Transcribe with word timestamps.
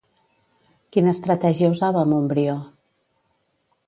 Quina 0.95 1.11
estratègia 1.17 1.69
usava 1.73 2.05
Montbrió? 2.13 2.57